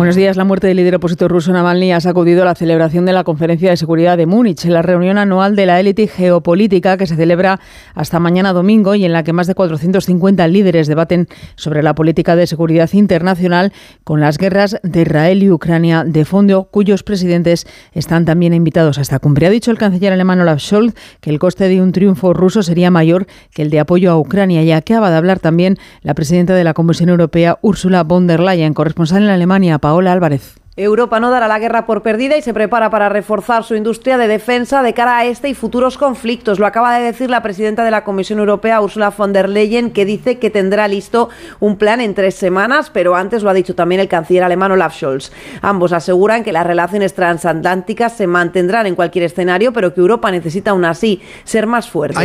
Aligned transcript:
Buenos 0.00 0.16
días. 0.16 0.38
La 0.38 0.44
muerte 0.44 0.66
del 0.66 0.78
líder 0.78 0.94
opositor 0.94 1.30
ruso 1.30 1.52
Navalny 1.52 1.92
ha 1.92 2.00
sacudido 2.00 2.42
la 2.46 2.54
celebración 2.54 3.04
de 3.04 3.12
la 3.12 3.22
Conferencia 3.22 3.68
de 3.68 3.76
Seguridad 3.76 4.16
de 4.16 4.24
Múnich, 4.24 4.64
la 4.64 4.80
reunión 4.80 5.18
anual 5.18 5.54
de 5.56 5.66
la 5.66 5.78
élite 5.78 6.06
geopolítica 6.06 6.96
que 6.96 7.06
se 7.06 7.16
celebra 7.16 7.60
hasta 7.94 8.18
mañana 8.18 8.54
domingo 8.54 8.94
y 8.94 9.04
en 9.04 9.12
la 9.12 9.24
que 9.24 9.34
más 9.34 9.46
de 9.46 9.54
450 9.54 10.48
líderes 10.48 10.86
debaten 10.88 11.28
sobre 11.54 11.82
la 11.82 11.94
política 11.94 12.34
de 12.34 12.46
seguridad 12.46 12.88
internacional 12.94 13.74
con 14.02 14.20
las 14.20 14.38
guerras 14.38 14.78
de 14.82 15.02
Israel 15.02 15.42
y 15.42 15.50
Ucrania 15.50 16.04
de 16.06 16.24
fondo, 16.24 16.70
cuyos 16.70 17.02
presidentes 17.02 17.66
están 17.92 18.24
también 18.24 18.54
invitados 18.54 18.96
a 18.96 19.02
esta 19.02 19.18
cumbre. 19.18 19.48
Ha 19.48 19.50
dicho 19.50 19.70
el 19.70 19.76
canciller 19.76 20.14
alemán 20.14 20.40
Olaf 20.40 20.62
Scholz 20.62 20.94
que 21.20 21.28
el 21.28 21.38
coste 21.38 21.68
de 21.68 21.82
un 21.82 21.92
triunfo 21.92 22.32
ruso 22.32 22.62
sería 22.62 22.90
mayor 22.90 23.26
que 23.52 23.60
el 23.60 23.68
de 23.68 23.80
apoyo 23.80 24.10
a 24.10 24.18
Ucrania 24.18 24.62
y 24.62 24.72
acaba 24.72 25.10
de 25.10 25.18
hablar 25.18 25.40
también 25.40 25.76
la 26.00 26.14
presidenta 26.14 26.54
de 26.54 26.64
la 26.64 26.72
Comisión 26.72 27.10
Europea, 27.10 27.58
Ursula 27.60 28.02
von 28.02 28.26
der 28.26 28.40
Leyen, 28.40 28.72
corresponsal 28.72 29.24
en 29.24 29.28
Alemania, 29.28 29.78
Álvarez. 30.08 30.60
Europa 30.76 31.18
no 31.20 31.30
dará 31.30 31.48
la 31.48 31.58
guerra 31.58 31.84
por 31.84 32.02
perdida 32.02 32.38
y 32.38 32.42
se 32.42 32.54
prepara 32.54 32.90
para 32.90 33.08
reforzar 33.08 33.64
su 33.64 33.74
industria 33.74 34.16
de 34.16 34.28
defensa 34.28 34.82
de 34.82 34.94
cara 34.94 35.18
a 35.18 35.24
este 35.26 35.48
y 35.48 35.54
futuros 35.54 35.98
conflictos. 35.98 36.58
Lo 36.58 36.66
acaba 36.66 36.96
de 36.96 37.04
decir 37.04 37.28
la 37.28 37.42
presidenta 37.42 37.84
de 37.84 37.90
la 37.90 38.02
Comisión 38.02 38.38
Europea, 38.38 38.80
Ursula 38.80 39.10
von 39.10 39.32
der 39.32 39.48
Leyen, 39.48 39.90
que 39.90 40.04
dice 40.04 40.38
que 40.38 40.48
tendrá 40.48 40.86
listo 40.88 41.28
un 41.58 41.76
plan 41.76 42.00
en 42.00 42.14
tres 42.14 42.36
semanas, 42.36 42.88
pero 42.88 43.16
antes 43.16 43.42
lo 43.42 43.50
ha 43.50 43.52
dicho 43.52 43.74
también 43.74 44.00
el 44.00 44.08
canciller 44.08 44.44
alemán 44.44 44.72
Olaf 44.72 44.94
Scholz. 44.94 45.32
Ambos 45.60 45.92
aseguran 45.92 46.44
que 46.44 46.52
las 46.52 46.66
relaciones 46.66 47.14
transatlánticas 47.14 48.16
se 48.16 48.26
mantendrán 48.26 48.86
en 48.86 48.94
cualquier 48.94 49.24
escenario, 49.24 49.72
pero 49.72 49.92
que 49.92 50.00
Europa 50.00 50.30
necesita 50.30 50.70
aún 50.70 50.84
así 50.84 51.20
ser 51.44 51.66
más 51.66 51.90
fuerte. 51.90 52.18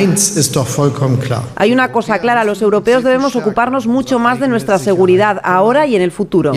Hay 1.55 1.73
una 1.73 1.91
cosa 1.91 2.19
clara, 2.19 2.43
los 2.43 2.61
europeos 2.61 3.03
debemos 3.03 3.35
ocuparnos 3.35 3.87
mucho 3.87 4.19
más 4.19 4.39
de 4.39 4.47
nuestra 4.47 4.77
seguridad 4.77 5.41
ahora 5.43 5.87
y 5.87 5.95
en 5.95 6.03
el 6.03 6.11
futuro. 6.11 6.53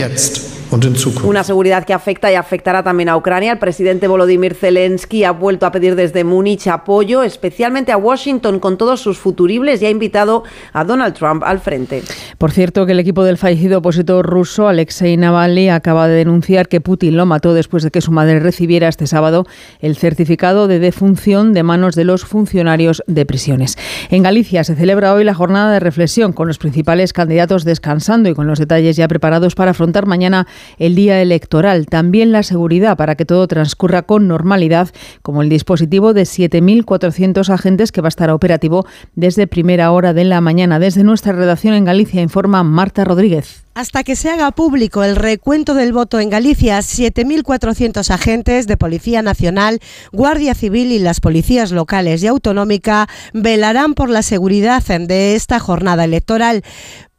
Una 1.25 1.45
seguridad 1.45 1.85
que 1.85 1.95
afecta 1.95 2.31
y 2.31 2.35
afectará 2.35 2.83
también 2.83 3.09
a 3.09 3.17
Ucrania. 3.17 3.53
El 3.53 3.59
presidente 3.59 4.07
Volodymyr 4.07 4.55
Zelensky 4.55 5.25
ha 5.25 5.33
vuelto 5.33 5.67
a 5.67 5.73
pedir 5.73 5.95
desde 5.95 6.25
Múnich 6.25 6.67
apoyo, 6.67 7.23
especialmente 7.23 7.93
a 7.93 7.97
Washington 7.97 8.61
con 8.61 8.77
todos 8.77 9.01
sus 9.01 9.19
futuribles 9.19 9.81
y 9.81 9.87
ha 9.87 9.91
invitado 9.91 10.45
a 10.73 10.85
Donald 10.85 11.15
Trump 11.15 11.43
al 11.45 11.61
frente. 11.61 12.03
Por 12.39 12.53
cierto, 12.53 12.87
que 12.87 12.93
el 12.93 13.01
equipo 13.01 13.25
del 13.25 13.37
fallecido 13.37 13.79
opositor 13.79 14.25
ruso 14.25 14.69
Alexei 14.69 15.17
Navalny 15.17 15.71
acaba 15.71 16.07
de 16.07 16.15
denunciar 16.15 16.69
que 16.69 16.81
Putin 16.81 17.17
lo 17.17 17.27
mató 17.27 17.53
después 17.53 17.83
de 17.83 17.91
que 17.91 18.01
su 18.01 18.13
madre 18.13 18.39
recibiera 18.39 18.87
este 18.87 19.09
sábado 19.09 19.45
el 19.81 19.97
certificado 19.97 20.69
de 20.69 20.79
defunción 20.79 21.53
de 21.53 21.65
manos 21.65 21.97
de 21.97 22.05
los 22.05 22.25
funcionarios 22.25 23.03
de 23.09 23.27
prisiones. 23.27 23.77
En 24.09 24.23
Galicia 24.23 24.63
se 24.63 24.77
celebra 24.77 25.15
hoy 25.15 25.25
la 25.25 25.35
jornada 25.35 25.73
de 25.73 25.81
reflexión 25.81 26.33
con 26.33 26.47
los 26.47 26.59
principales 26.59 27.13
candidatos 27.13 27.65
descansando 27.65 28.29
y 28.29 28.35
con 28.35 28.47
los 28.47 28.61
detalles 28.61 28.95
ya 28.95 29.09
preparados 29.09 29.57
para 29.57 29.73
afrontar 29.73 30.07
mañana 30.07 30.47
el 30.79 30.95
día 30.95 31.21
electoral. 31.21 31.87
También 31.87 32.31
la 32.31 32.45
seguridad 32.45 32.97
para 32.97 33.17
que 33.17 33.25
todo 33.25 33.49
transcurra 33.49 34.03
con 34.03 34.29
normalidad, 34.29 34.91
como 35.23 35.43
el 35.43 35.49
dispositivo 35.49 36.15
de 36.15 36.23
7.400 36.23 37.53
agentes 37.53 37.91
que 37.91 38.01
va 38.01 38.07
a 38.07 38.11
estar 38.11 38.31
operativo 38.31 38.87
desde 39.17 39.49
primera 39.49 39.91
hora 39.91 40.13
de 40.13 40.23
la 40.23 40.41
mañana. 40.41 40.79
Desde 40.79 41.03
nuestra 41.03 41.33
redacción 41.33 41.75
en 41.75 41.85
Galicia 41.85 42.28
informa 42.29 42.63
Marta 42.63 43.05
Rodríguez. 43.05 43.65
Hasta 43.75 44.05
que 44.05 44.17
se 44.17 44.29
haga 44.29 44.51
público 44.51 45.03
el 45.03 45.17
recuento 45.17 45.73
del 45.73 45.95
voto 45.95 46.21
en 46.21 46.29
Galicia, 46.29 46.79
7.400 46.81 48.11
agentes 48.11 48.67
de 48.67 48.77
Policía 48.77 49.23
Nacional, 49.23 49.81
Guardia 50.13 50.55
Civil 50.55 50.93
y 50.93 50.99
las 50.99 51.21
policías 51.21 51.73
locales 51.73 52.23
y 52.23 52.27
autonómica 52.27 53.09
velarán 53.33 53.95
por 53.95 54.11
la 54.11 54.23
seguridad 54.23 54.85
de 54.85 55.37
esta 55.37 55.59
jornada 55.59 56.05
electoral. 56.05 56.63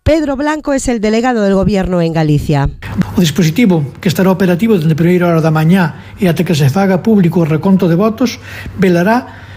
Pedro 0.03 0.35
Blanco 0.35 0.73
es 0.73 0.87
el 0.87 1.01
delegado 1.01 1.41
del 1.41 1.55
Gobierno 1.55 2.01
en 2.01 2.13
Galicia. 2.13 2.69
O 3.15 3.21
dispositivo 3.21 3.85
que 4.01 4.09
estará 4.09 4.29
operativo 4.29 4.77
desde 4.77 4.93
primeira 4.93 5.27
hora 5.27 5.41
da 5.41 5.49
mañá 5.49 6.13
e 6.21 6.29
até 6.29 6.45
que 6.45 6.53
se 6.53 6.69
faga 6.69 7.01
público 7.01 7.41
o 7.41 7.49
reconto 7.49 7.89
de 7.89 7.97
votos 7.97 8.37
velará 8.77 9.49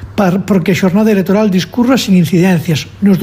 porque 0.47 0.73
a 0.73 0.79
xornada 0.79 1.11
electoral 1.11 1.49
discurra 1.49 1.97
sin 1.97 2.17
incidencias 2.17 2.87
nos 3.01 3.19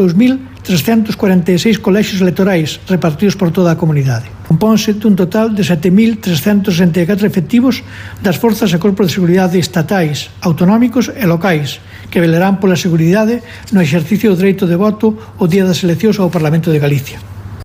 346 0.70 1.82
colexios 1.82 2.22
electorais 2.22 2.78
repartidos 2.86 3.34
por 3.34 3.50
toda 3.50 3.74
a 3.74 3.80
comunidade. 3.82 4.30
Compónse 4.46 4.94
dun 4.94 5.18
total 5.18 5.50
de 5.50 5.66
7.364 5.66 7.26
efectivos 7.26 7.82
das 8.22 8.38
forzas 8.38 8.70
e 8.70 8.78
corpos 8.78 9.10
de 9.10 9.18
seguridade 9.18 9.58
estatais, 9.58 10.30
autonómicos 10.46 11.10
e 11.10 11.26
locais, 11.26 11.82
que 12.14 12.22
velarán 12.22 12.62
pola 12.62 12.78
seguridade 12.78 13.42
no 13.74 13.82
exercicio 13.82 14.30
do 14.30 14.38
dereito 14.38 14.70
de 14.70 14.78
voto 14.78 15.18
o 15.42 15.50
día 15.50 15.66
das 15.66 15.82
eleccións 15.82 16.22
ao 16.22 16.30
Parlamento 16.30 16.70
de 16.70 16.78
Galicia. 16.78 17.18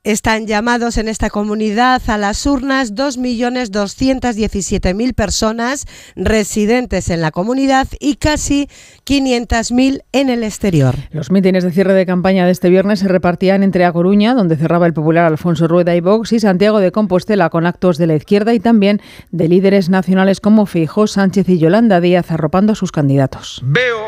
Están 0.04 0.46
llamados 0.46 0.96
en 0.98 1.08
esta 1.08 1.30
comunidad 1.30 2.02
a 2.08 2.18
las 2.18 2.44
urnas 2.44 2.94
2.217.000 2.94 5.14
personas 5.14 5.86
residentes 6.14 7.08
en 7.08 7.22
la 7.22 7.30
comunidad 7.30 7.88
y 8.00 8.16
casi 8.16 8.68
500.000 9.06 10.02
en 10.12 10.28
el 10.28 10.44
exterior. 10.44 10.94
Los 11.10 11.30
mítines 11.30 11.64
de 11.64 11.70
cierre 11.70 11.94
de 11.94 12.04
campaña 12.04 12.44
de 12.44 12.52
este 12.52 12.68
viernes 12.68 12.98
se 12.98 13.08
repartían 13.08 13.62
entre 13.62 13.86
A 13.86 13.94
Coruña, 13.94 14.34
donde 14.34 14.58
cerraba 14.58 14.86
el 14.86 14.92
popular 14.92 15.24
Alfonso 15.24 15.68
Rueda 15.68 15.96
y 15.96 16.02
Vox, 16.02 16.34
y 16.34 16.40
Santiago 16.40 16.80
de 16.80 16.92
Compostela 16.92 17.48
con 17.48 17.64
actos 17.64 17.96
de 17.96 18.06
la 18.06 18.14
izquierda 18.14 18.52
y 18.52 18.60
también 18.60 19.00
de 19.30 19.48
líderes 19.48 19.88
nacionales 19.88 20.38
como 20.38 20.66
Feijóo, 20.66 21.06
Sánchez 21.06 21.48
y 21.48 21.56
Yolanda 21.56 22.02
Díaz 22.02 22.30
arropando 22.30 22.74
a 22.74 22.76
sus 22.76 22.92
candidatos. 22.92 23.62
Veo 23.64 24.04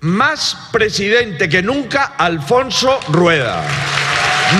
más 0.00 0.56
presidente 0.72 1.48
que 1.48 1.62
nunca 1.62 2.16
Alfonso 2.18 2.98
Rueda 3.12 3.64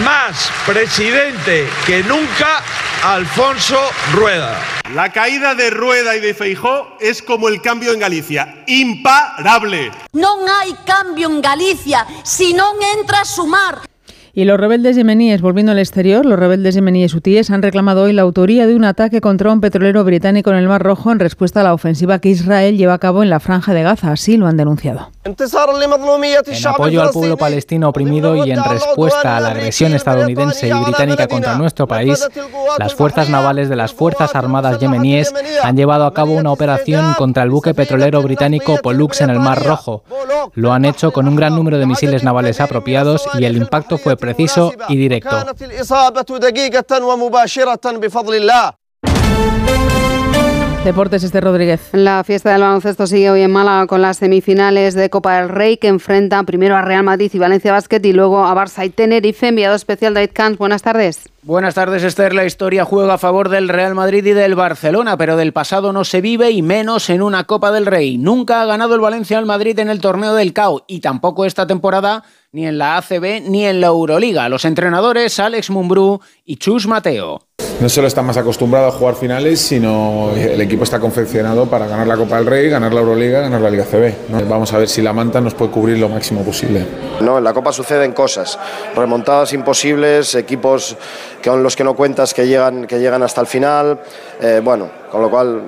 más 0.04 0.50
presidente 0.66 1.68
que 1.86 2.02
nunca 2.04 2.62
Alfonso 3.02 3.78
Rueda. 4.12 4.56
La 4.94 5.12
caída 5.12 5.54
de 5.54 5.70
Rueda 5.70 6.16
y 6.16 6.20
de 6.20 6.34
Feijó 6.34 6.96
es 7.00 7.22
como 7.22 7.48
el 7.48 7.60
cambio 7.60 7.92
en 7.92 8.00
Galicia, 8.00 8.62
imparable. 8.66 9.90
No 10.12 10.36
hay 10.60 10.74
cambio 10.84 11.28
en 11.28 11.40
Galicia 11.40 12.06
si 12.22 12.52
no 12.52 12.74
entra 12.98 13.22
a 13.22 13.24
sumar. 13.24 13.89
Y 14.40 14.46
los 14.46 14.58
rebeldes 14.58 14.96
yemeníes, 14.96 15.42
volviendo 15.42 15.72
al 15.72 15.78
exterior, 15.78 16.24
los 16.24 16.38
rebeldes 16.38 16.74
yemeníes 16.74 17.12
hutíes 17.12 17.50
han 17.50 17.60
reclamado 17.60 18.04
hoy 18.04 18.14
la 18.14 18.22
autoría 18.22 18.66
de 18.66 18.74
un 18.74 18.84
ataque 18.84 19.20
contra 19.20 19.52
un 19.52 19.60
petrolero 19.60 20.02
británico 20.02 20.48
en 20.48 20.56
el 20.56 20.66
Mar 20.66 20.82
Rojo 20.82 21.12
en 21.12 21.18
respuesta 21.18 21.60
a 21.60 21.62
la 21.62 21.74
ofensiva 21.74 22.20
que 22.20 22.30
Israel 22.30 22.78
lleva 22.78 22.94
a 22.94 22.98
cabo 22.98 23.22
en 23.22 23.28
la 23.28 23.38
franja 23.38 23.74
de 23.74 23.82
Gaza. 23.82 24.12
Así 24.12 24.38
lo 24.38 24.46
han 24.46 24.56
denunciado. 24.56 25.10
En 25.24 25.36
apoyo 26.66 27.02
al 27.02 27.10
pueblo 27.10 27.36
palestino 27.36 27.90
oprimido 27.90 28.46
y 28.46 28.50
en 28.50 28.64
respuesta 28.64 29.36
a 29.36 29.40
la 29.40 29.50
agresión 29.50 29.92
estadounidense 29.92 30.68
y 30.68 30.72
británica 30.72 31.28
contra 31.28 31.56
nuestro 31.56 31.86
país, 31.86 32.26
las 32.78 32.94
fuerzas 32.94 33.28
navales 33.28 33.68
de 33.68 33.76
las 33.76 33.92
Fuerzas 33.92 34.34
Armadas 34.34 34.78
yemeníes 34.78 35.34
han 35.62 35.76
llevado 35.76 36.06
a 36.06 36.14
cabo 36.14 36.32
una 36.32 36.50
operación 36.50 37.12
contra 37.18 37.42
el 37.42 37.50
buque 37.50 37.74
petrolero 37.74 38.22
británico 38.22 38.78
Pollux 38.82 39.20
en 39.20 39.28
el 39.28 39.38
Mar 39.38 39.62
Rojo. 39.62 40.02
Lo 40.54 40.72
han 40.72 40.86
hecho 40.86 41.12
con 41.12 41.28
un 41.28 41.36
gran 41.36 41.54
número 41.54 41.76
de 41.76 41.84
misiles 41.84 42.24
navales 42.24 42.58
apropiados 42.62 43.28
y 43.38 43.44
el 43.44 43.58
impacto 43.58 43.98
fue 43.98 44.16
preciso 44.34 44.72
y 44.88 44.96
directo. 44.96 45.36
Deportes 50.84 51.22
este 51.24 51.42
Rodríguez. 51.42 51.90
La 51.92 52.24
fiesta 52.24 52.52
del 52.52 52.62
baloncesto 52.62 53.06
sigue 53.06 53.30
hoy 53.30 53.42
en 53.42 53.50
Málaga 53.50 53.86
con 53.86 54.00
las 54.00 54.16
semifinales 54.16 54.94
de 54.94 55.10
Copa 55.10 55.36
del 55.36 55.50
Rey 55.50 55.76
que 55.76 55.88
enfrentan 55.88 56.46
primero 56.46 56.74
a 56.74 56.80
Real 56.80 57.02
Madrid 57.02 57.30
y 57.34 57.38
Valencia 57.38 57.70
Basket 57.70 58.00
y 58.02 58.14
luego 58.14 58.46
a 58.46 58.54
Barça 58.54 58.86
y 58.86 58.88
Tenerife. 58.88 59.48
Enviado 59.48 59.76
especial 59.76 60.14
David 60.14 60.30
Kant. 60.32 60.56
Buenas 60.56 60.80
tardes. 60.80 61.28
Buenas 61.42 61.74
tardes, 61.74 62.02
Esther. 62.02 62.34
La 62.34 62.46
historia 62.46 62.86
juega 62.86 63.14
a 63.14 63.18
favor 63.18 63.50
del 63.50 63.68
Real 63.68 63.94
Madrid 63.94 64.24
y 64.24 64.32
del 64.32 64.54
Barcelona, 64.54 65.18
pero 65.18 65.36
del 65.36 65.52
pasado 65.52 65.92
no 65.92 66.04
se 66.04 66.22
vive 66.22 66.50
y 66.50 66.62
menos 66.62 67.10
en 67.10 67.20
una 67.20 67.44
Copa 67.44 67.72
del 67.72 67.84
Rey. 67.84 68.16
Nunca 68.16 68.62
ha 68.62 68.64
ganado 68.64 68.94
el 68.94 69.02
Valencia 69.02 69.36
al 69.36 69.46
Madrid 69.46 69.78
en 69.80 69.90
el 69.90 70.00
torneo 70.00 70.34
del 70.34 70.54
CAO 70.54 70.84
y 70.86 71.00
tampoco 71.00 71.44
esta 71.44 71.66
temporada 71.66 72.24
ni 72.52 72.66
en 72.66 72.78
la 72.78 72.96
ACB 72.96 73.42
ni 73.48 73.64
en 73.64 73.80
la 73.80 73.88
Euroliga. 73.88 74.48
Los 74.48 74.64
entrenadores 74.64 75.38
Alex 75.38 75.70
Mumbrú 75.70 76.20
y 76.44 76.56
Chus 76.56 76.86
Mateo. 76.86 77.42
No 77.80 77.88
solo 77.88 78.08
está 78.08 78.22
más 78.22 78.36
acostumbrado 78.36 78.88
a 78.88 78.90
jugar 78.90 79.14
finales, 79.14 79.58
sino 79.60 80.32
el 80.34 80.60
equipo 80.60 80.84
está 80.84 81.00
confeccionado 81.00 81.66
para 81.66 81.86
ganar 81.86 82.06
la 82.06 82.16
Copa 82.16 82.36
del 82.36 82.46
Rey, 82.46 82.68
ganar 82.68 82.92
la 82.92 83.00
Euroliga, 83.00 83.40
ganar 83.40 83.60
la 83.60 83.70
Liga 83.70 83.84
CB. 83.84 84.48
Vamos 84.48 84.72
a 84.74 84.78
ver 84.78 84.88
si 84.88 85.00
la 85.00 85.14
manta 85.14 85.40
nos 85.40 85.54
puede 85.54 85.70
cubrir 85.70 85.98
lo 85.98 86.08
máximo 86.08 86.42
posible. 86.42 86.86
No, 87.20 87.38
en 87.38 87.44
la 87.44 87.54
Copa 87.54 87.72
suceden 87.72 88.12
cosas, 88.12 88.58
remontadas 88.94 89.54
imposibles, 89.54 90.34
equipos 90.34 90.96
con 91.42 91.62
los 91.62 91.74
que 91.74 91.84
no 91.84 91.94
cuentas 91.94 92.34
que 92.34 92.46
llegan, 92.46 92.86
que 92.86 92.98
llegan 92.98 93.22
hasta 93.22 93.40
el 93.40 93.46
final. 93.46 94.00
Eh, 94.42 94.60
bueno, 94.62 94.90
con 95.10 95.22
lo 95.22 95.30
cual, 95.30 95.62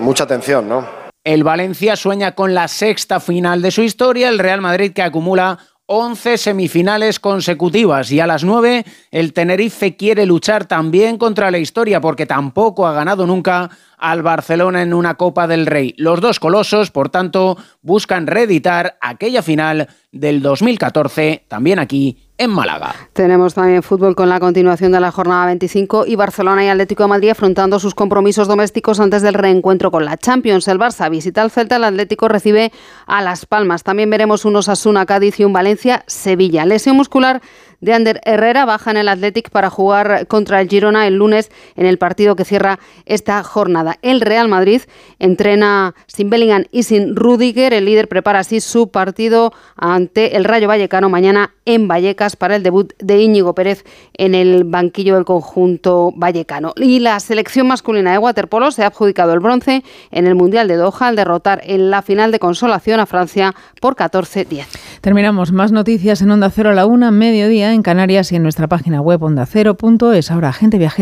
mucha 0.00 0.24
atención, 0.24 0.68
¿no? 0.68 1.04
El 1.24 1.42
Valencia 1.42 1.96
sueña 1.96 2.32
con 2.32 2.52
la 2.52 2.68
sexta 2.68 3.18
final 3.18 3.62
de 3.62 3.70
su 3.70 3.80
historia, 3.80 4.28
el 4.28 4.38
Real 4.38 4.60
Madrid 4.60 4.92
que 4.92 5.00
acumula 5.00 5.58
11 5.86 6.38
semifinales 6.38 7.20
consecutivas 7.20 8.10
y 8.10 8.18
a 8.18 8.26
las 8.26 8.42
9 8.42 8.84
el 9.10 9.34
Tenerife 9.34 9.96
quiere 9.96 10.24
luchar 10.24 10.64
también 10.64 11.18
contra 11.18 11.50
la 11.50 11.58
historia 11.58 12.00
porque 12.00 12.24
tampoco 12.24 12.86
ha 12.86 12.94
ganado 12.94 13.26
nunca 13.26 13.68
al 14.04 14.22
Barcelona 14.22 14.82
en 14.82 14.92
una 14.92 15.14
Copa 15.14 15.46
del 15.46 15.64
Rey. 15.64 15.94
Los 15.96 16.20
dos 16.20 16.38
colosos, 16.38 16.90
por 16.90 17.08
tanto, 17.08 17.56
buscan 17.80 18.26
reeditar 18.26 18.98
aquella 19.00 19.42
final 19.42 19.88
del 20.12 20.42
2014, 20.42 21.46
también 21.48 21.78
aquí 21.78 22.18
en 22.36 22.50
Málaga. 22.50 22.94
Tenemos 23.14 23.54
también 23.54 23.82
fútbol 23.82 24.14
con 24.14 24.28
la 24.28 24.40
continuación 24.40 24.92
de 24.92 25.00
la 25.00 25.10
jornada 25.10 25.46
25 25.46 26.04
y 26.06 26.16
Barcelona 26.16 26.64
y 26.64 26.68
Atlético 26.68 27.04
de 27.04 27.08
Madrid 27.08 27.30
afrontando 27.30 27.78
sus 27.78 27.94
compromisos 27.94 28.46
domésticos 28.46 29.00
antes 29.00 29.22
del 29.22 29.34
reencuentro 29.34 29.90
con 29.90 30.04
la 30.04 30.18
Champions. 30.18 30.68
El 30.68 30.78
Barça 30.78 31.08
visita 31.08 31.40
al 31.40 31.50
Celta, 31.50 31.76
el 31.76 31.84
Atlético 31.84 32.28
recibe 32.28 32.72
a 33.06 33.22
Las 33.22 33.46
Palmas. 33.46 33.84
También 33.84 34.10
veremos 34.10 34.44
unos 34.44 34.68
Asuna, 34.68 35.06
Cádiz 35.06 35.40
y 35.40 35.44
un 35.44 35.54
Valencia, 35.54 36.04
Sevilla. 36.06 36.66
Lesión 36.66 36.96
muscular 36.96 37.40
de 37.84 37.92
Ander 37.92 38.20
Herrera 38.24 38.64
baja 38.64 38.90
en 38.90 38.96
el 38.96 39.08
Athletic 39.08 39.50
para 39.50 39.68
jugar 39.68 40.26
contra 40.26 40.60
el 40.60 40.68
Girona 40.68 41.06
el 41.06 41.16
lunes 41.16 41.50
en 41.76 41.84
el 41.84 41.98
partido 41.98 42.34
que 42.34 42.46
cierra 42.46 42.78
esta 43.04 43.42
jornada. 43.44 43.98
El 44.00 44.22
Real 44.22 44.48
Madrid 44.48 44.80
entrena 45.18 45.94
sin 46.06 46.30
Bellingham 46.30 46.64
y 46.70 46.84
sin 46.84 47.14
Rudiger. 47.14 47.74
El 47.74 47.84
líder 47.84 48.08
prepara 48.08 48.38
así 48.38 48.60
su 48.60 48.88
partido 48.88 49.52
ante 49.76 50.36
el 50.36 50.44
Rayo 50.44 50.66
Vallecano 50.66 51.10
mañana 51.10 51.52
en 51.66 51.86
Vallecas 51.86 52.36
para 52.36 52.56
el 52.56 52.62
debut 52.62 52.92
de 52.98 53.20
Íñigo 53.20 53.54
Pérez 53.54 53.84
en 54.14 54.34
el 54.34 54.64
banquillo 54.64 55.16
del 55.16 55.26
conjunto 55.26 56.12
vallecano. 56.16 56.72
Y 56.76 57.00
la 57.00 57.20
selección 57.20 57.66
masculina 57.66 58.12
de 58.12 58.18
waterpolo 58.18 58.70
se 58.70 58.82
ha 58.82 58.88
adjudicado 58.88 59.34
el 59.34 59.40
bronce 59.40 59.84
en 60.10 60.26
el 60.26 60.34
Mundial 60.34 60.68
de 60.68 60.76
Doha 60.76 61.08
al 61.08 61.16
derrotar 61.16 61.60
en 61.64 61.90
la 61.90 62.00
final 62.00 62.32
de 62.32 62.38
consolación 62.38 63.00
a 63.00 63.06
Francia 63.06 63.54
por 63.80 63.94
14-10. 63.94 64.66
Terminamos 65.04 65.52
más 65.52 65.70
noticias 65.70 66.22
en 66.22 66.30
Onda 66.30 66.48
Cero 66.48 66.70
a 66.70 66.72
la 66.72 66.86
una, 66.86 67.10
mediodía 67.10 67.74
en 67.74 67.82
Canarias 67.82 68.32
y 68.32 68.36
en 68.36 68.42
nuestra 68.42 68.68
página 68.68 69.02
web 69.02 69.22
ondacero.es. 69.22 70.30
Ahora, 70.30 70.50
gente 70.54 70.78
viajera. 70.78 70.92